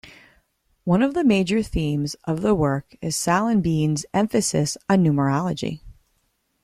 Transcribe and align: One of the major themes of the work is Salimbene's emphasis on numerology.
One 0.83 1.03
of 1.03 1.13
the 1.13 1.23
major 1.23 1.61
themes 1.61 2.15
of 2.23 2.41
the 2.41 2.55
work 2.55 2.95
is 3.03 3.15
Salimbene's 3.15 4.03
emphasis 4.15 4.75
on 4.89 5.03
numerology. 5.03 5.81